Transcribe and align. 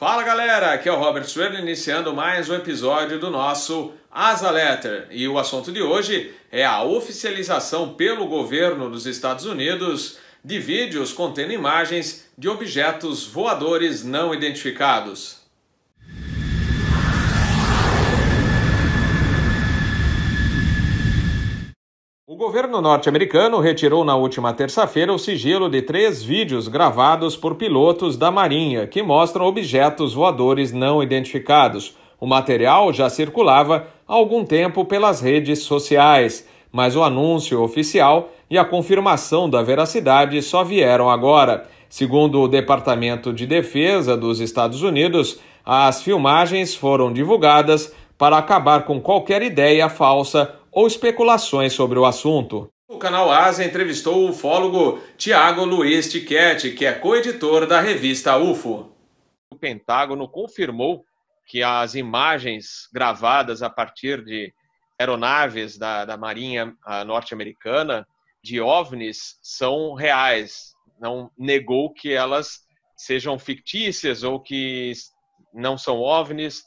Fala 0.00 0.22
galera, 0.22 0.72
aqui 0.72 0.88
é 0.88 0.92
o 0.92 0.98
Robert 0.98 1.28
Swell 1.28 1.56
iniciando 1.56 2.14
mais 2.14 2.48
um 2.48 2.54
episódio 2.54 3.20
do 3.20 3.30
nosso 3.30 3.92
Asa 4.10 4.50
Letter. 4.50 5.06
E 5.10 5.28
o 5.28 5.38
assunto 5.38 5.70
de 5.70 5.82
hoje 5.82 6.34
é 6.50 6.64
a 6.64 6.82
oficialização 6.82 7.92
pelo 7.92 8.26
governo 8.26 8.88
dos 8.88 9.04
Estados 9.04 9.44
Unidos 9.44 10.16
de 10.42 10.58
vídeos 10.58 11.12
contendo 11.12 11.52
imagens 11.52 12.26
de 12.38 12.48
objetos 12.48 13.26
voadores 13.26 14.02
não 14.02 14.32
identificados. 14.32 15.39
O 22.40 22.46
governo 22.46 22.80
norte-americano 22.80 23.60
retirou 23.60 24.02
na 24.02 24.16
última 24.16 24.54
terça-feira 24.54 25.12
o 25.12 25.18
sigilo 25.18 25.68
de 25.68 25.82
três 25.82 26.22
vídeos 26.22 26.68
gravados 26.68 27.36
por 27.36 27.56
pilotos 27.56 28.16
da 28.16 28.30
Marinha 28.30 28.86
que 28.86 29.02
mostram 29.02 29.44
objetos 29.44 30.14
voadores 30.14 30.72
não 30.72 31.02
identificados. 31.02 31.94
O 32.18 32.26
material 32.26 32.94
já 32.94 33.10
circulava 33.10 33.88
há 34.08 34.14
algum 34.14 34.42
tempo 34.42 34.86
pelas 34.86 35.20
redes 35.20 35.58
sociais, 35.64 36.48
mas 36.72 36.96
o 36.96 37.02
anúncio 37.02 37.60
oficial 37.60 38.30
e 38.48 38.56
a 38.56 38.64
confirmação 38.64 39.46
da 39.50 39.60
veracidade 39.62 40.40
só 40.40 40.64
vieram 40.64 41.10
agora. 41.10 41.68
Segundo 41.90 42.40
o 42.40 42.48
Departamento 42.48 43.34
de 43.34 43.46
Defesa 43.46 44.16
dos 44.16 44.40
Estados 44.40 44.80
Unidos, 44.82 45.38
as 45.62 46.02
filmagens 46.02 46.74
foram 46.74 47.12
divulgadas 47.12 47.94
para 48.16 48.38
acabar 48.38 48.86
com 48.86 48.98
qualquer 48.98 49.42
ideia 49.42 49.90
falsa 49.90 50.59
ou 50.72 50.86
especulações 50.86 51.72
sobre 51.72 51.98
o 51.98 52.04
assunto. 52.04 52.72
O 52.88 52.98
canal 52.98 53.30
Asa 53.30 53.64
entrevistou 53.64 54.24
o 54.24 54.30
ufólogo 54.30 55.00
Tiago 55.16 55.64
Luiz 55.64 56.10
Tiquete, 56.10 56.72
que 56.72 56.84
é 56.84 56.92
co-editor 56.92 57.66
da 57.66 57.80
revista 57.80 58.36
UFO. 58.36 58.92
O 59.50 59.56
Pentágono 59.56 60.28
confirmou 60.28 61.04
que 61.46 61.62
as 61.62 61.94
imagens 61.94 62.88
gravadas 62.92 63.62
a 63.62 63.70
partir 63.70 64.24
de 64.24 64.52
aeronaves 64.98 65.78
da, 65.78 66.04
da 66.04 66.16
Marinha 66.16 66.74
norte-americana 67.06 68.06
de 68.42 68.60
OVNIs 68.60 69.38
são 69.42 69.94
reais. 69.94 70.74
Não 71.00 71.30
negou 71.38 71.92
que 71.92 72.12
elas 72.12 72.60
sejam 72.96 73.38
fictícias 73.38 74.22
ou 74.22 74.40
que 74.40 74.92
não 75.54 75.78
são 75.78 76.00
OVNIs. 76.00 76.64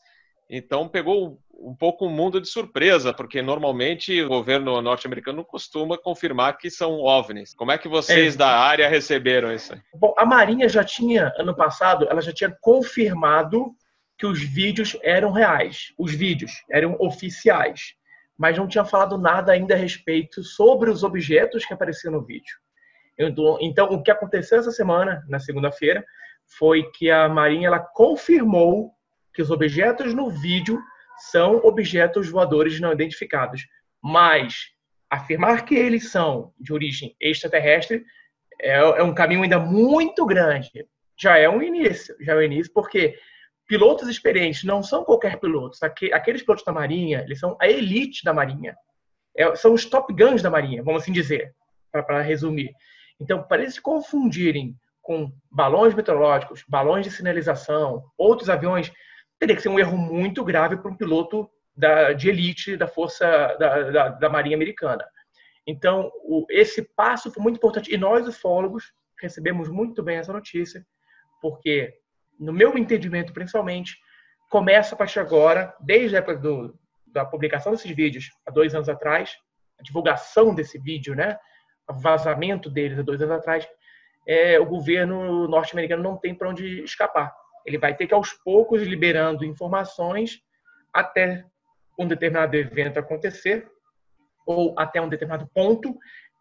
Então 0.49 0.87
pegou 0.87 1.39
um 1.53 1.75
pouco 1.75 2.05
um 2.05 2.09
mundo 2.09 2.41
de 2.41 2.47
surpresa, 2.47 3.13
porque 3.13 3.41
normalmente 3.41 4.21
o 4.21 4.27
governo 4.27 4.81
norte-americano 4.81 5.45
costuma 5.45 5.97
confirmar 5.97 6.57
que 6.57 6.69
são 6.69 6.99
OVNIs. 6.99 7.53
Como 7.53 7.71
é 7.71 7.77
que 7.77 7.87
vocês 7.87 8.35
é. 8.35 8.37
da 8.37 8.49
área 8.49 8.89
receberam 8.89 9.53
isso? 9.53 9.73
Bom, 9.93 10.13
a 10.17 10.25
Marinha 10.25 10.67
já 10.67 10.83
tinha, 10.83 11.31
ano 11.37 11.55
passado, 11.55 12.07
ela 12.09 12.21
já 12.21 12.33
tinha 12.33 12.55
confirmado 12.61 13.73
que 14.17 14.25
os 14.25 14.41
vídeos 14.41 14.97
eram 15.03 15.31
reais. 15.31 15.93
Os 15.97 16.13
vídeos 16.13 16.51
eram 16.71 16.95
oficiais. 16.99 17.93
Mas 18.37 18.57
não 18.57 18.67
tinha 18.67 18.85
falado 18.85 19.17
nada 19.17 19.51
ainda 19.51 19.75
a 19.75 19.77
respeito 19.77 20.43
sobre 20.43 20.89
os 20.89 21.03
objetos 21.03 21.65
que 21.65 21.73
apareciam 21.73 22.13
no 22.13 22.23
vídeo. 22.23 22.57
Então, 23.61 23.85
o 23.85 24.01
que 24.01 24.09
aconteceu 24.09 24.59
essa 24.59 24.71
semana, 24.71 25.23
na 25.29 25.39
segunda-feira, 25.39 26.03
foi 26.57 26.83
que 26.91 27.11
a 27.11 27.29
Marinha 27.29 27.67
ela 27.67 27.79
confirmou 27.79 28.91
que 29.33 29.41
os 29.41 29.51
objetos 29.51 30.13
no 30.13 30.29
vídeo 30.29 30.79
são 31.17 31.57
objetos 31.57 32.29
voadores 32.29 32.79
não 32.79 32.91
identificados. 32.91 33.65
Mas 34.01 34.69
afirmar 35.09 35.65
que 35.65 35.75
eles 35.75 36.09
são 36.09 36.53
de 36.59 36.73
origem 36.73 37.15
extraterrestre 37.19 38.03
é, 38.61 38.75
é 38.75 39.03
um 39.03 39.13
caminho 39.13 39.43
ainda 39.43 39.59
muito 39.59 40.25
grande. 40.25 40.87
Já 41.19 41.37
é 41.37 41.47
um 41.47 41.61
início, 41.61 42.15
já 42.19 42.33
é 42.33 42.35
um 42.35 42.41
início, 42.41 42.71
porque 42.73 43.17
pilotos 43.67 44.07
experientes 44.07 44.63
não 44.63 44.81
são 44.81 45.03
qualquer 45.03 45.39
pilotos. 45.39 45.81
Aqueles 45.83 46.41
pilotos 46.41 46.65
da 46.65 46.71
Marinha, 46.71 47.21
eles 47.21 47.39
são 47.39 47.57
a 47.61 47.67
elite 47.67 48.23
da 48.23 48.33
Marinha. 48.33 48.75
É, 49.35 49.55
são 49.55 49.73
os 49.73 49.85
top 49.85 50.13
guns 50.13 50.41
da 50.41 50.49
Marinha, 50.49 50.83
vamos 50.83 51.03
assim 51.03 51.11
dizer, 51.11 51.53
para 51.91 52.21
resumir. 52.21 52.71
Então, 53.19 53.41
para 53.43 53.61
eles 53.61 53.75
se 53.75 53.81
confundirem 53.81 54.75
com 55.01 55.31
balões 55.51 55.93
meteorológicos, 55.93 56.63
balões 56.67 57.05
de 57.05 57.11
sinalização, 57.11 58.03
outros 58.17 58.49
aviões 58.49 58.91
teria 59.43 59.57
que 59.57 59.61
ser 59.61 59.69
um 59.69 59.79
erro 59.79 59.97
muito 59.97 60.41
grave 60.43 60.77
para 60.77 60.89
um 60.89 60.95
piloto 60.95 61.49
da, 61.75 62.13
de 62.13 62.29
elite 62.29 62.77
da 62.77 62.87
Força 62.87 63.27
da, 63.59 63.91
da, 63.91 64.09
da 64.09 64.29
Marinha 64.29 64.55
Americana. 64.55 65.05
Então, 65.67 66.09
o, 66.23 66.45
esse 66.49 66.81
passo 66.95 67.29
foi 67.29 67.43
muito 67.43 67.57
importante. 67.57 67.93
E 67.93 67.97
nós, 67.97 68.25
ufólogos, 68.25 68.93
recebemos 69.19 69.67
muito 69.67 70.01
bem 70.01 70.17
essa 70.17 70.31
notícia, 70.31 70.85
porque, 71.41 71.93
no 72.39 72.53
meu 72.53 72.77
entendimento, 72.77 73.33
principalmente, 73.33 73.97
começa 74.49 74.95
a 74.95 74.97
partir 74.97 75.19
agora, 75.19 75.75
desde 75.81 76.15
a 76.15 76.19
época 76.19 76.37
do, 76.37 76.79
da 77.05 77.25
publicação 77.25 77.73
desses 77.73 77.91
vídeos, 77.91 78.29
há 78.45 78.51
dois 78.51 78.73
anos 78.73 78.87
atrás, 78.87 79.35
a 79.77 79.83
divulgação 79.83 80.55
desse 80.55 80.79
vídeo, 80.79 81.15
né, 81.15 81.37
o 81.89 81.93
vazamento 81.93 82.69
deles 82.69 82.97
há 82.97 83.01
dois 83.01 83.21
anos 83.21 83.35
atrás, 83.35 83.67
é, 84.25 84.57
o 84.57 84.65
governo 84.65 85.49
norte-americano 85.49 86.01
não 86.01 86.15
tem 86.15 86.33
para 86.33 86.49
onde 86.49 86.81
escapar. 86.83 87.42
Ele 87.65 87.77
vai 87.77 87.95
ter 87.95 88.07
que, 88.07 88.13
aos 88.13 88.33
poucos, 88.33 88.81
liberando 88.81 89.45
informações 89.45 90.41
até 90.93 91.45
um 91.97 92.07
determinado 92.07 92.55
evento 92.55 92.99
acontecer, 92.99 93.67
ou 94.45 94.75
até 94.77 95.01
um 95.01 95.09
determinado 95.09 95.47
ponto 95.53 95.97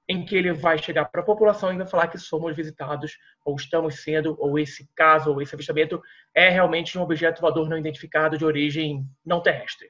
em 0.09 0.25
que 0.25 0.37
ele 0.37 0.53
vai 0.53 0.79
chegar 0.79 1.05
para 1.07 1.21
a 1.21 1.25
população 1.25 1.73
e 1.73 1.77
vai 1.77 1.87
falar 1.87 2.09
que 2.09 2.19
somos 2.19 2.57
visitados, 2.57 3.17
ou 3.45 3.55
estamos 3.55 4.03
sendo, 4.03 4.37
ou 4.39 4.59
esse 4.59 4.89
caso, 4.95 5.31
ou 5.31 5.41
esse 5.41 5.55
avistamento 5.55 6.03
é 6.35 6.49
realmente 6.49 6.99
um 6.99 7.03
objeto 7.03 7.41
voador 7.41 7.69
não 7.69 7.79
identificado 7.79 8.37
de 8.37 8.45
origem 8.45 9.07
não 9.25 9.41
terrestre. 9.41 9.89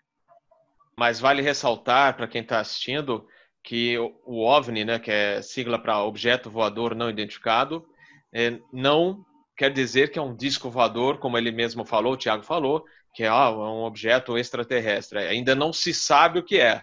Mas 0.96 1.18
vale 1.18 1.40
ressaltar 1.40 2.14
para 2.14 2.28
quem 2.28 2.42
está 2.42 2.60
assistindo 2.60 3.26
que 3.62 3.96
o 4.24 4.44
OVNI, 4.44 4.84
né, 4.84 4.98
que 4.98 5.10
é 5.10 5.40
sigla 5.40 5.78
para 5.78 6.02
objeto 6.02 6.50
voador 6.50 6.94
não 6.94 7.08
identificado, 7.08 7.86
é, 8.32 8.58
não 8.72 9.24
quer 9.56 9.70
dizer 9.70 10.10
que 10.10 10.18
é 10.18 10.22
um 10.22 10.34
disco 10.34 10.70
voador, 10.70 11.18
como 11.18 11.36
ele 11.38 11.52
mesmo 11.52 11.84
falou, 11.84 12.14
o 12.14 12.16
Tiago 12.16 12.42
falou, 12.42 12.84
que 13.14 13.24
é 13.24 13.28
ah, 13.28 13.50
um 13.50 13.84
objeto 13.84 14.38
extraterrestre. 14.38 15.18
Ainda 15.18 15.54
não 15.54 15.72
se 15.72 15.92
sabe 15.92 16.38
o 16.38 16.42
que 16.42 16.58
é. 16.58 16.82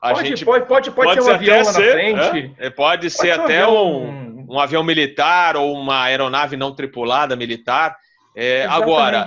A 0.00 0.12
pode, 0.12 0.28
gente, 0.28 0.44
pode, 0.44 0.66
pode, 0.66 0.90
pode, 0.90 1.06
pode 1.06 1.22
ser 1.22 1.30
um 1.30 1.34
avião 1.34 1.56
lá 1.58 1.64
ser, 1.64 1.86
na 1.86 1.92
frente. 1.92 2.54
É? 2.58 2.70
Pode, 2.70 2.76
pode 2.76 3.10
ser, 3.10 3.30
até 3.32 3.66
um, 3.66 4.08
um, 4.08 4.46
um, 4.50 4.58
avião 4.58 4.82
militar 4.82 5.56
ou 5.56 5.74
uma 5.74 6.04
aeronave 6.04 6.56
não 6.56 6.74
tripulada 6.74 7.36
militar. 7.36 7.96
É, 8.34 8.64
agora, 8.64 9.26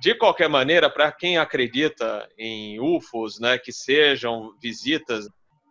de 0.00 0.14
qualquer 0.16 0.48
maneira, 0.48 0.90
para 0.90 1.12
quem 1.12 1.38
acredita 1.38 2.28
em 2.36 2.80
UFOs, 2.80 3.38
né, 3.38 3.56
que 3.56 3.72
sejam 3.72 4.52
visitas 4.60 5.28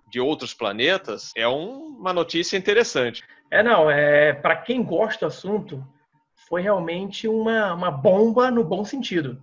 de 0.09 0.19
outros 0.21 0.53
planetas, 0.53 1.31
é 1.35 1.47
um, 1.47 1.97
uma 1.99 2.13
notícia 2.13 2.57
interessante. 2.57 3.23
É, 3.51 3.61
não, 3.61 3.91
é, 3.91 4.31
para 4.31 4.55
quem 4.55 4.81
gosta 4.81 5.25
do 5.25 5.27
assunto, 5.27 5.85
foi 6.47 6.61
realmente 6.61 7.27
uma, 7.27 7.73
uma 7.73 7.91
bomba 7.91 8.49
no 8.49 8.63
bom 8.63 8.85
sentido. 8.85 9.41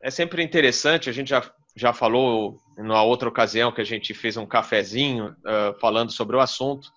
É 0.00 0.10
sempre 0.10 0.42
interessante, 0.42 1.10
a 1.10 1.12
gente 1.12 1.30
já, 1.30 1.42
já 1.74 1.92
falou 1.92 2.56
numa 2.76 3.02
outra 3.02 3.28
ocasião 3.28 3.72
que 3.72 3.80
a 3.80 3.84
gente 3.84 4.14
fez 4.14 4.36
um 4.36 4.46
cafezinho 4.46 5.34
uh, 5.40 5.78
falando 5.80 6.12
sobre 6.12 6.36
o 6.36 6.40
assunto, 6.40 6.88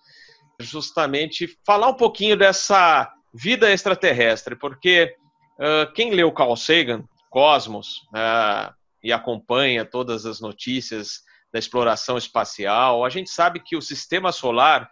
justamente 0.60 1.58
falar 1.66 1.88
um 1.88 1.94
pouquinho 1.94 2.36
dessa 2.36 3.12
vida 3.34 3.70
extraterrestre, 3.72 4.54
porque 4.54 5.16
uh, 5.58 5.92
quem 5.92 6.12
leu 6.12 6.30
Carl 6.30 6.56
Sagan, 6.56 7.04
Cosmos, 7.30 8.02
uh, 8.14 8.72
e 9.02 9.12
acompanha 9.12 9.84
todas 9.84 10.26
as 10.26 10.40
notícias 10.40 11.22
da 11.52 11.58
exploração 11.58 12.18
espacial, 12.18 13.04
a 13.04 13.08
gente 13.08 13.30
sabe 13.30 13.60
que 13.60 13.76
o 13.76 13.82
sistema 13.82 14.30
solar 14.30 14.88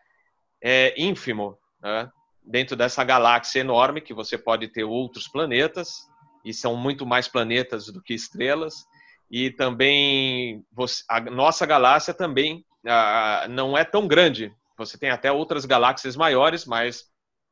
é 0.63 0.95
ínfimo 1.01 1.59
né? 1.83 2.11
dentro 2.45 2.77
dessa 2.77 3.05
galáxia 3.05 3.61
enorme, 3.61 4.01
que 4.01 4.15
você 4.15 4.37
pode 4.39 4.69
ter 4.69 4.85
outros 4.85 5.29
planetas, 5.29 6.09
e 6.45 6.53
são 6.53 6.77
muito 6.77 7.05
mais 7.05 7.29
planetas 7.29 7.87
do 7.87 8.03
que 8.03 8.15
estrelas, 8.15 8.87
e 9.31 9.51
também 9.51 10.65
você, 10.73 11.05
a 11.09 11.21
nossa 11.21 11.67
galáxia 11.67 12.15
também 12.15 12.65
ah, 12.87 13.47
não 13.51 13.77
é 13.77 13.85
tão 13.85 14.07
grande. 14.07 14.53
Você 14.77 14.97
tem 14.97 15.11
até 15.11 15.31
outras 15.31 15.67
galáxias 15.67 16.17
maiores, 16.17 16.65
mas 16.65 17.05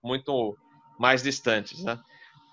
muito 0.03 0.57
mais 0.99 1.23
distantes. 1.23 1.85
Né? 1.85 1.99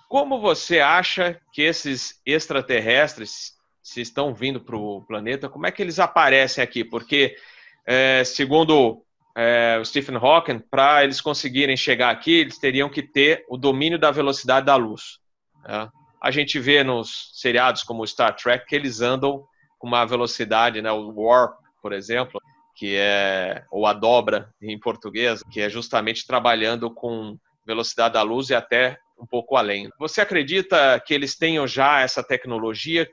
Como 0.10 0.42
você 0.42 0.80
acha 0.80 1.40
que 1.54 1.62
esses 1.62 2.20
extraterrestres, 2.26 3.54
se 3.82 4.02
estão 4.02 4.34
vindo 4.34 4.60
para 4.60 4.76
o 4.76 5.02
planeta, 5.06 5.48
como 5.48 5.66
é 5.66 5.72
que 5.72 5.82
eles 5.82 6.00
aparecem 6.00 6.64
aqui? 6.64 6.84
Porque, 6.84 7.38
é, 7.86 8.24
segundo 8.24 9.06
é, 9.36 9.78
o 9.82 9.86
Stephen 9.86 10.18
Hawking, 10.18 10.60
para 10.60 11.04
eles 11.04 11.20
conseguirem 11.20 11.76
chegar 11.76 12.12
aqui, 12.12 12.32
eles 12.32 12.60
teriam 12.60 12.90
que 12.90 13.02
ter 13.02 13.46
o 13.50 13.58
domínio 13.58 13.98
da 13.98 14.12
velocidade 14.12 14.66
da 14.66 14.76
luz. 14.76 15.20
Né? 15.68 15.90
A 16.22 16.32
gente 16.32 16.60
vê 16.60 16.84
nos 16.84 17.32
seriados 17.34 17.84
como 17.84 18.06
Star 18.06 18.36
Trek 18.36 18.66
que 18.66 18.76
eles 18.76 19.02
andam 19.02 19.44
com 19.78 19.88
uma 19.88 20.06
velocidade, 20.06 20.82
né, 20.82 20.92
o 20.92 21.12
warp, 21.14 21.56
por 21.82 21.92
exemplo, 21.92 22.40
que 22.76 22.96
é 22.96 23.66
ou 23.70 23.86
a 23.86 23.94
dobra 23.94 24.50
em 24.62 24.80
português, 24.80 25.44
que 25.52 25.60
é 25.60 25.70
justamente 25.70 26.26
trabalhando 26.26 26.90
com 26.90 27.38
velocidade 27.66 28.14
da 28.14 28.22
luz 28.22 28.50
e 28.50 28.56
até 28.56 28.98
um 29.20 29.26
pouco 29.26 29.56
além. 29.56 29.90
Você 30.00 30.22
acredita 30.22 31.00
que 31.06 31.14
eles 31.14 31.38
tenham 31.38 31.68
já 31.68 32.02
essa 32.02 32.24
tecnologia? 32.24 33.10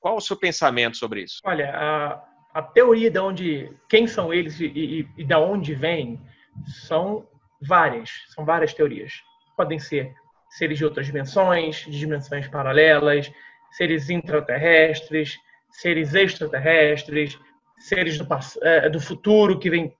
Qual 0.00 0.16
o 0.16 0.20
seu 0.20 0.36
pensamento 0.36 0.96
sobre 0.96 1.22
isso? 1.22 1.40
Olha, 1.44 1.70
a, 1.74 2.22
a 2.56 2.62
teoria 2.62 3.10
de 3.10 3.18
onde, 3.18 3.70
quem 3.86 4.06
são 4.06 4.32
eles 4.32 4.58
e, 4.60 4.64
e, 4.64 5.08
e 5.18 5.24
da 5.26 5.38
onde 5.38 5.74
vêm 5.74 6.18
são 6.64 7.28
várias, 7.60 8.08
são 8.28 8.46
várias 8.46 8.72
teorias. 8.72 9.12
Podem 9.54 9.78
ser 9.78 10.14
seres 10.48 10.78
de 10.78 10.84
outras 10.86 11.04
dimensões, 11.04 11.84
de 11.84 11.98
dimensões 11.98 12.48
paralelas, 12.48 13.30
seres 13.72 14.08
intraterrestres, 14.08 15.38
seres 15.70 16.14
extraterrestres, 16.14 17.38
seres 17.76 18.16
do, 18.16 18.26
é, 18.62 18.88
do 18.88 19.00
futuro 19.00 19.58
que 19.58 19.68
vem. 19.68 19.94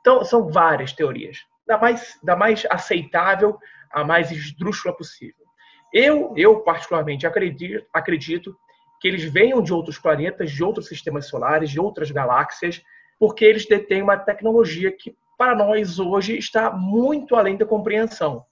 Então, 0.00 0.24
são 0.24 0.50
várias 0.50 0.92
teorias. 0.92 1.38
Da 1.68 1.78
mais, 1.78 2.18
da 2.20 2.34
mais 2.34 2.66
aceitável 2.68 3.56
a 3.92 4.02
mais 4.02 4.32
esdrúxula 4.32 4.92
possível. 4.92 5.46
Eu, 5.92 6.34
eu 6.36 6.58
particularmente, 6.62 7.28
acredito, 7.28 7.86
acredito 7.94 8.58
que 9.02 9.08
eles 9.08 9.24
venham 9.24 9.60
de 9.60 9.74
outros 9.74 9.98
planetas, 9.98 10.52
de 10.52 10.62
outros 10.62 10.86
sistemas 10.86 11.26
solares, 11.26 11.68
de 11.68 11.80
outras 11.80 12.12
galáxias, 12.12 12.80
porque 13.18 13.44
eles 13.44 13.66
detêm 13.66 14.00
uma 14.00 14.16
tecnologia 14.16 14.92
que, 14.92 15.16
para 15.36 15.56
nós, 15.56 15.98
hoje, 15.98 16.38
está 16.38 16.70
muito 16.70 17.34
além 17.34 17.56
da 17.56 17.66
compreensão. 17.66 18.44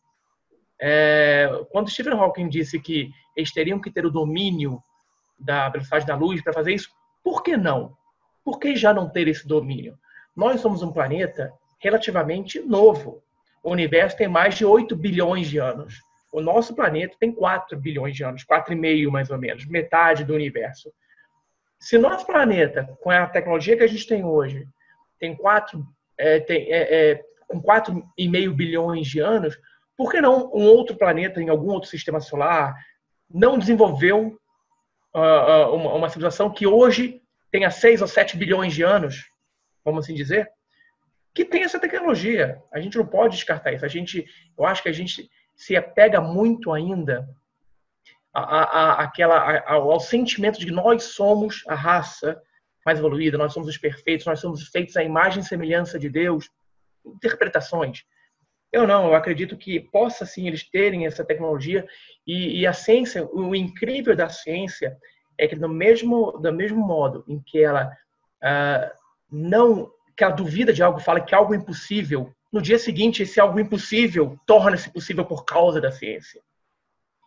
É, 0.81 1.49
quando 1.71 1.89
Stephen 1.89 2.15
Hawking 2.15 2.49
disse 2.49 2.81
que 2.81 3.13
eles 3.37 3.53
teriam 3.53 3.81
que 3.81 3.93
ter 3.93 4.05
o 4.05 4.11
domínio 4.11 4.83
da 5.39 5.69
velocidade 5.69 6.05
da 6.05 6.17
luz 6.17 6.43
para 6.43 6.53
fazer 6.53 6.75
isso, 6.75 6.91
por 7.23 7.45
que 7.45 7.57
não? 7.57 7.97
Por 8.45 8.59
que 8.59 8.75
já 8.75 8.93
não 8.93 9.09
ter 9.09 9.29
esse 9.29 9.47
domínio? 9.47 9.97
Nós 10.35 10.61
somos 10.61 10.83
um 10.83 10.93
planeta 10.93 11.53
relativamente 11.79 12.59
novo. 12.59 13.23
O 13.63 13.71
universo 13.71 14.17
tem 14.17 14.27
mais 14.27 14.57
de 14.57 14.65
8 14.65 14.97
bilhões 14.97 15.49
de 15.49 15.59
anos. 15.59 15.95
O 16.33 16.41
nosso 16.41 16.75
planeta 16.75 17.17
tem 17.19 17.33
4 17.33 17.79
bilhões 17.79 18.15
de 18.15 18.23
anos, 18.23 18.45
4,5 18.45 19.11
mais 19.11 19.31
ou 19.31 19.39
menos, 19.39 19.67
metade 19.67 20.25
do 20.25 20.35
universo. 20.35 20.93
Se 21.79 21.99
nosso 21.99 22.27
planeta, 22.27 22.97
com 23.01 23.11
a 23.11 23.27
tecnologia 23.27 23.77
que 23.77 23.83
a 23.83 23.89
gente 23.89 24.07
tem 24.07 24.25
hoje, 24.25 24.69
tem 25.19 25.35
4, 25.35 25.85
é, 26.17 26.39
tem, 26.41 26.71
é, 26.71 27.11
é, 27.11 27.25
com 27.49 27.61
4,5 27.61 28.55
bilhões 28.55 29.09
de 29.09 29.19
anos, 29.19 29.59
por 29.97 30.11
que 30.11 30.21
não 30.21 30.51
um 30.55 30.67
outro 30.67 30.97
planeta, 30.97 31.43
em 31.43 31.49
algum 31.49 31.71
outro 31.73 31.89
sistema 31.89 32.21
solar, 32.21 32.75
não 33.29 33.59
desenvolveu 33.59 34.39
uh, 35.15 35.75
uma, 35.75 35.95
uma 35.95 36.09
civilização 36.09 36.51
que 36.51 36.67
hoje 36.67 37.21
tenha 37.51 37.71
6 37.71 38.03
ou 38.03 38.09
7 38.09 38.37
bilhões 38.37 38.73
de 38.73 38.83
anos, 38.83 39.29
vamos 39.85 40.05
assim 40.05 40.15
dizer, 40.15 40.51
que 41.35 41.45
tem 41.45 41.63
essa 41.63 41.79
tecnologia. 41.79 42.63
A 42.73 42.81
gente 42.81 42.97
não 42.97 43.07
pode 43.07 43.35
descartar 43.35 43.73
isso. 43.73 43.85
A 43.85 43.89
gente, 43.89 44.27
eu 44.57 44.65
acho 44.65 44.83
que 44.83 44.89
a 44.89 44.93
gente 44.93 45.31
se 45.61 45.77
apega 45.77 46.23
muito 46.23 46.73
ainda 46.73 47.29
a, 48.33 48.41
a, 48.41 48.63
a 48.63 49.03
aquela, 49.03 49.61
ao, 49.67 49.93
ao 49.93 50.01
sentimento 50.01 50.59
de 50.59 50.65
que 50.65 50.73
nós 50.73 51.03
somos 51.03 51.63
a 51.69 51.75
raça 51.75 52.41
mais 52.85 52.99
evoluída, 52.99 53.37
nós 53.37 53.53
somos 53.53 53.69
os 53.69 53.77
perfeitos, 53.77 54.25
nós 54.25 54.41
somos 54.41 54.67
feitos 54.69 54.97
à 54.97 55.05
imagem 55.05 55.43
e 55.43 55.47
semelhança 55.47 55.99
de 55.99 56.09
Deus. 56.09 56.49
Interpretações. 57.05 58.05
Eu 58.73 58.87
não, 58.87 59.09
eu 59.09 59.15
acredito 59.15 59.55
que 59.55 59.79
possa 59.79 60.25
sim 60.25 60.47
eles 60.47 60.67
terem 60.67 61.05
essa 61.05 61.27
tecnologia 61.27 61.87
e, 62.27 62.61
e 62.61 62.67
a 62.67 62.73
ciência, 62.73 63.29
o 63.31 63.55
incrível 63.55 64.17
da 64.17 64.31
ciência 64.31 64.97
é 65.37 65.47
que 65.47 65.57
no 65.57 65.69
mesmo, 65.69 66.33
do 66.39 66.53
mesmo 66.55 66.81
modo 66.81 67.23
em 67.29 67.39
que 67.39 67.63
ela 67.63 67.93
uh, 68.43 68.91
não, 69.31 69.93
que 70.17 70.25
ela 70.25 70.33
duvida 70.33 70.73
de 70.73 70.83
algo, 70.83 71.01
fala 71.01 71.21
que 71.21 71.35
algo 71.35 71.53
é 71.53 71.59
impossível, 71.59 72.35
no 72.53 72.61
dia 72.61 72.79
seguinte 72.79 73.23
esse 73.23 73.41
algo 73.41 73.61
impossível 73.61 74.39
torna-se 74.47 74.91
possível 74.91 75.25
por 75.25 75.45
causa 75.45 75.81
da 75.81 75.93
ciência. 75.93 76.43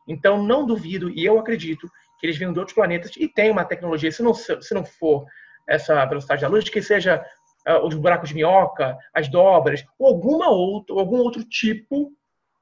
Então 0.08 0.44
não 0.44 0.66
duvido 0.66 1.10
e 1.10 1.26
eu 1.26 1.40
acredito 1.40 1.90
que 2.20 2.26
eles 2.26 2.38
vêm 2.38 2.52
de 2.52 2.60
outros 2.60 2.76
planetas 2.76 3.12
e 3.18 3.28
tem 3.28 3.52
uma 3.52 3.66
tecnologia, 3.66 4.12
se 4.12 4.22
não, 4.22 4.34
se 4.34 4.74
não 4.74 4.86
for 4.86 5.26
essa 5.68 6.06
velocidade 6.06 6.42
da 6.42 6.48
luz, 6.48 6.68
que 6.68 6.82
seja 6.82 7.26
uh, 7.68 7.86
os 7.86 7.96
buracos 7.96 8.30
de 8.30 8.36
minhoca, 8.36 8.98
as 9.14 9.30
dobras, 9.30 9.84
ou 9.98 10.08
alguma 10.08 10.50
outra, 10.50 10.96
algum 10.96 11.18
outro 11.18 11.44
tipo 11.44 12.12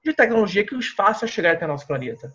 de 0.04 0.14
tecnologia 0.14 0.66
que 0.66 0.75
os 0.75 0.88
faça 0.88 1.28
chegar 1.28 1.54
até 1.54 1.66
nosso 1.68 1.88
planeta. 1.88 2.31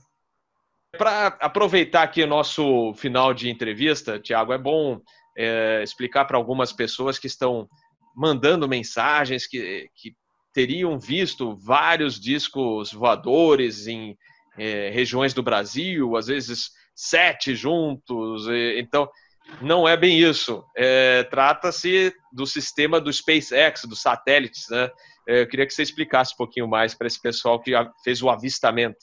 Para 0.97 1.27
aproveitar 1.41 2.03
aqui 2.03 2.23
o 2.23 2.27
nosso 2.27 2.95
final 2.95 3.35
de 3.35 3.51
entrevista, 3.51 4.19
Tiago, 4.19 4.53
é 4.53 4.59
bom 4.59 5.01
é, 5.37 5.83
explicar 5.83 6.25
para 6.25 6.37
algumas 6.37 6.73
pessoas 6.73 7.19
que 7.19 7.27
estão 7.27 7.69
mandando 8.17 8.67
mensagens 8.67 9.47
que, 9.47 9.91
que 9.95 10.15
teriam 10.53 10.99
visto 10.99 11.55
vários 11.57 12.19
discos 12.19 12.91
voadores 12.91 13.87
em 13.87 14.17
é, 14.59 14.89
regiões 14.89 15.35
do 15.35 15.43
Brasil, 15.43 16.17
às 16.17 16.29
vezes 16.29 16.71
sete 16.95 17.55
juntos. 17.55 18.47
então, 18.79 19.07
não 19.61 19.87
é 19.87 19.97
bem 19.97 20.19
isso. 20.19 20.65
É, 20.75 21.25
Trata-se 21.25 22.13
do 22.33 22.47
sistema 22.47 23.01
do 23.01 23.13
SpaceX, 23.13 23.85
dos 23.85 24.01
satélites. 24.01 24.67
Né? 24.71 24.91
É, 25.29 25.43
eu 25.43 25.47
queria 25.47 25.67
que 25.67 25.75
você 25.75 25.83
explicasse 25.83 26.33
um 26.35 26.39
pouquinho 26.39 26.67
mais 26.67 26.95
para 26.95 27.07
esse 27.07 27.21
pessoal 27.21 27.61
que 27.61 27.73
fez 28.03 28.23
o 28.23 28.31
avistamento. 28.31 28.99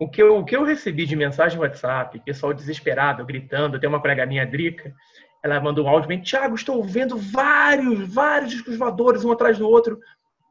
O 0.00 0.08
que, 0.08 0.22
eu, 0.22 0.38
o 0.38 0.44
que 0.44 0.56
eu 0.56 0.64
recebi 0.64 1.04
de 1.04 1.14
mensagem 1.14 1.58
no 1.58 1.62
WhatsApp, 1.62 2.18
pessoal 2.24 2.54
desesperado, 2.54 3.24
gritando, 3.24 3.78
tem 3.78 3.88
uma 3.88 4.00
colega 4.00 4.24
minha, 4.24 4.46
Drica, 4.46 4.94
ela 5.42 5.60
mandou 5.60 5.84
um 5.84 5.88
áudio 5.88 6.08
bem, 6.08 6.20
Tiago, 6.20 6.54
estou 6.54 6.82
vendo 6.84 7.16
vários, 7.16 8.12
vários 8.12 8.50
discos 8.50 8.76
voadores 8.76 9.24
um 9.24 9.32
atrás 9.32 9.58
do 9.58 9.68
outro. 9.68 9.98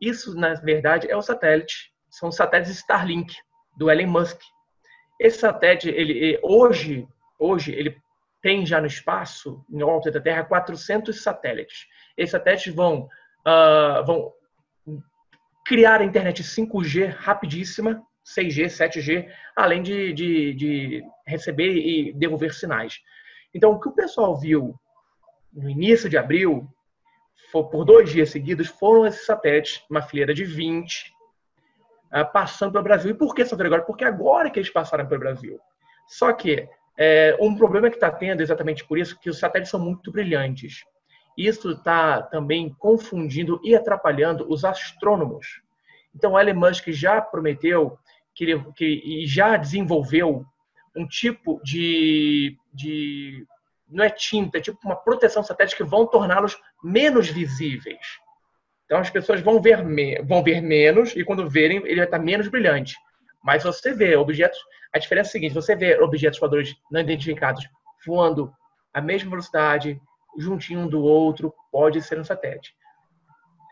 Isso, 0.01 0.35
na 0.35 0.53
verdade, 0.55 1.09
é 1.09 1.15
o 1.15 1.21
satélite. 1.21 1.91
São 2.09 2.29
os 2.29 2.35
satélites 2.35 2.77
Starlink, 2.77 3.35
do 3.77 3.89
Elon 3.89 4.07
Musk. 4.07 4.39
Esse 5.19 5.39
satélite, 5.39 5.89
ele, 5.89 6.39
hoje, 6.41 7.07
hoje, 7.37 7.71
ele 7.73 7.95
tem 8.41 8.65
já 8.65 8.79
no 8.79 8.87
espaço, 8.87 9.63
em 9.69 9.83
órbita 9.83 10.11
da 10.11 10.21
Terra, 10.21 10.43
400 10.43 11.21
satélites. 11.21 11.85
Esses 12.17 12.31
satélites 12.31 12.73
vão, 12.73 13.07
uh, 13.45 14.05
vão 14.05 14.33
criar 15.65 16.01
a 16.01 16.05
internet 16.05 16.41
5G 16.41 17.13
rapidíssima, 17.15 18.01
6G, 18.25 18.65
7G, 18.65 19.29
além 19.55 19.83
de, 19.83 20.13
de, 20.13 20.53
de 20.53 21.03
receber 21.27 21.73
e 21.73 22.13
devolver 22.13 22.53
sinais. 22.53 22.99
Então, 23.53 23.71
o 23.71 23.79
que 23.79 23.89
o 23.89 23.93
pessoal 23.93 24.37
viu 24.37 24.75
no 25.51 25.69
início 25.69 26.09
de 26.09 26.17
abril, 26.17 26.67
por 27.51 27.83
dois 27.83 28.11
dias 28.11 28.29
seguidos, 28.29 28.67
foram 28.67 29.05
esses 29.05 29.25
satélites, 29.25 29.83
uma 29.89 30.01
fileira 30.01 30.33
de 30.33 30.43
20, 30.43 31.13
ah, 32.11 32.25
passando 32.25 32.71
pelo 32.73 32.83
Brasil. 32.83 33.11
E 33.11 33.17
por 33.17 33.33
que 33.33 33.45
só 33.45 33.55
agora? 33.55 33.81
Porque 33.81 34.03
agora 34.03 34.49
que 34.49 34.59
eles 34.59 34.71
passaram 34.71 35.07
pelo 35.07 35.19
Brasil. 35.19 35.59
Só 36.07 36.31
que 36.33 36.67
é, 36.97 37.37
um 37.39 37.55
problema 37.55 37.89
que 37.89 37.95
está 37.95 38.11
tendo 38.11 38.41
exatamente 38.41 38.85
por 38.85 38.97
isso, 38.97 39.19
que 39.19 39.29
os 39.29 39.39
satélites 39.39 39.71
são 39.71 39.79
muito 39.79 40.11
brilhantes. 40.11 40.83
Isso 41.37 41.71
está 41.71 42.21
também 42.21 42.75
confundindo 42.77 43.59
e 43.63 43.75
atrapalhando 43.75 44.45
os 44.51 44.65
astrônomos. 44.65 45.61
Então, 46.13 46.37
Elon 46.37 46.55
Musk 46.55 46.89
já 46.89 47.21
prometeu 47.21 47.97
que, 48.35 48.59
que 48.75 48.85
e 48.85 49.25
já 49.25 49.55
desenvolveu 49.55 50.45
um 50.95 51.07
tipo 51.07 51.61
de, 51.63 52.57
de 52.79 53.45
não 53.89 54.03
é 54.03 54.09
tinta, 54.09 54.57
é 54.57 54.61
tipo 54.61 54.77
uma 54.83 54.95
proteção 54.95 55.43
satélite 55.43 55.75
que 55.75 55.83
vão 55.83 56.05
torná-los 56.05 56.55
menos 56.83 57.27
visíveis. 57.27 57.99
Então 58.85 58.99
as 58.99 59.09
pessoas 59.09 59.41
vão 59.41 59.61
ver, 59.61 59.83
vão 60.23 60.43
ver 60.43 60.61
menos 60.61 61.15
e 61.15 61.23
quando 61.23 61.49
verem 61.49 61.77
ele 61.85 61.95
vai 61.95 62.05
estar 62.05 62.19
menos 62.19 62.47
brilhante. 62.47 62.95
Mas 63.43 63.63
você 63.63 63.93
vê 63.93 64.15
objetos, 64.15 64.59
a 64.93 64.99
diferença 64.99 65.27
é 65.27 65.29
a 65.29 65.31
seguinte: 65.31 65.53
você 65.53 65.75
vê 65.75 65.99
objetos 65.99 66.39
voadores 66.39 66.75
não 66.91 67.01
identificados 67.01 67.67
voando 68.05 68.51
à 68.93 69.01
mesma 69.01 69.29
velocidade, 69.29 69.99
juntinho 70.37 70.81
um 70.81 70.87
do 70.87 71.01
outro, 71.01 71.53
pode 71.71 72.01
ser 72.01 72.19
um 72.19 72.23
satélite. 72.23 72.73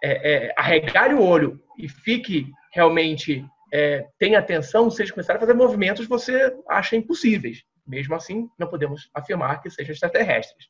É, 0.04 0.48
é, 0.48 0.54
arregale 0.58 1.14
o 1.14 1.24
olho 1.24 1.60
e 1.78 1.88
fique 1.88 2.52
realmente 2.72 3.46
é, 3.72 4.08
tenha 4.20 4.40
atenção, 4.40 4.90
se 4.90 5.02
eles 5.02 5.12
começarem 5.12 5.38
a 5.38 5.40
fazer 5.40 5.54
movimentos, 5.54 6.08
você 6.08 6.56
acha 6.70 6.96
impossíveis. 6.96 7.64
Mesmo 7.88 8.16
assim, 8.16 8.50
não 8.58 8.68
podemos 8.68 9.10
afirmar 9.14 9.62
que 9.62 9.70
sejam 9.70 9.94
extraterrestres. 9.94 10.70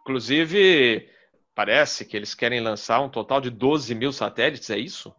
Inclusive, 0.00 1.08
parece 1.54 2.04
que 2.04 2.16
eles 2.16 2.34
querem 2.34 2.60
lançar 2.60 3.00
um 3.00 3.08
total 3.08 3.40
de 3.40 3.50
12 3.50 3.94
mil 3.94 4.12
satélites, 4.12 4.70
é 4.70 4.78
isso? 4.78 5.14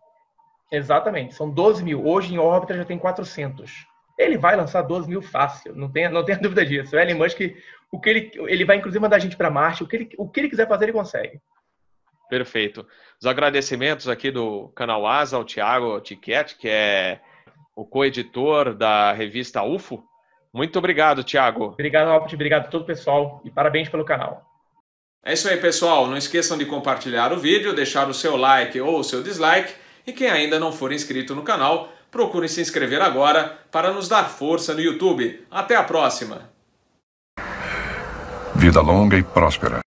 Exatamente, 0.71 1.35
são 1.35 1.49
12 1.49 1.83
mil. 1.83 2.05
Hoje 2.05 2.33
em 2.33 2.39
órbita 2.39 2.75
já 2.75 2.83
tem 2.83 2.97
400. 2.97 3.71
Ele 4.17 4.37
vai 4.37 4.55
lançar 4.55 4.81
12 4.81 5.07
mil 5.07 5.21
fácil, 5.21 5.75
não 5.75 5.91
tenha, 5.91 6.09
não 6.09 6.25
tenha 6.25 6.37
dúvida 6.41 6.65
disso. 6.65 6.95
O 6.95 6.99
Elon 6.99 7.17
Musk, 7.17 7.39
o 7.91 7.99
que 7.99 8.09
ele, 8.09 8.31
ele 8.47 8.65
vai 8.65 8.77
inclusive 8.77 9.01
mandar 9.01 9.17
a 9.17 9.19
gente 9.19 9.37
para 9.37 9.51
Marte, 9.51 9.83
o 9.83 9.87
que, 9.87 9.95
ele, 9.95 10.09
o 10.17 10.27
que 10.27 10.39
ele 10.39 10.49
quiser 10.49 10.67
fazer, 10.67 10.85
ele 10.85 10.93
consegue. 10.93 11.39
Perfeito. 12.29 12.87
Os 13.21 13.27
agradecimentos 13.27 14.07
aqui 14.07 14.31
do 14.31 14.69
canal 14.69 15.05
Asa 15.05 15.37
ao 15.37 15.45
Thiago 15.45 16.01
Tiquete, 16.01 16.57
que 16.57 16.67
é 16.67 17.21
o 17.75 17.85
co-editor 17.85 18.73
da 18.73 19.11
revista 19.11 19.61
UFO. 19.63 20.03
Muito 20.53 20.77
obrigado, 20.77 21.23
Thiago. 21.23 21.65
Obrigado, 21.65 22.09
Albert. 22.09 22.33
Obrigado 22.33 22.65
a 22.65 22.67
todo 22.67 22.83
o 22.83 22.85
pessoal 22.85 23.41
e 23.43 23.49
parabéns 23.49 23.89
pelo 23.89 24.05
canal. 24.05 24.45
É 25.25 25.33
isso 25.33 25.49
aí, 25.49 25.57
pessoal. 25.57 26.05
Não 26.07 26.17
esqueçam 26.17 26.57
de 26.57 26.65
compartilhar 26.65 27.33
o 27.33 27.39
vídeo, 27.39 27.73
deixar 27.73 28.07
o 28.09 28.13
seu 28.13 28.35
like 28.35 28.79
ou 28.79 28.99
o 28.99 29.03
seu 29.03 29.23
dislike. 29.23 29.73
E 30.05 30.11
quem 30.11 30.29
ainda 30.29 30.59
não 30.59 30.71
for 30.71 30.91
inscrito 30.91 31.33
no 31.33 31.43
canal, 31.43 31.91
procure 32.11 32.47
se 32.47 32.61
inscrever 32.61 33.01
agora 33.01 33.57
para 33.71 33.91
nos 33.91 34.07
dar 34.07 34.25
força 34.25 34.73
no 34.73 34.81
YouTube. 34.81 35.45
Até 35.49 35.75
a 35.75 35.83
próxima! 35.83 36.51
Vida 38.55 38.81
longa 38.81 39.17
e 39.17 39.23
próspera. 39.23 39.79